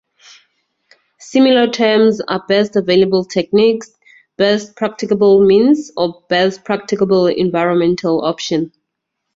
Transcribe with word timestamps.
Similar 1.19 1.67
terms 1.69 2.21
are 2.21 2.43
"best 2.47 2.75
available 2.75 3.23
techniques", 3.23 3.91
"best 4.35 4.75
practicable 4.75 5.45
means" 5.45 5.91
or 5.95 6.23
"best 6.27 6.63
practicable 6.65 7.27
environmental 7.27 8.25
option". 8.25 8.71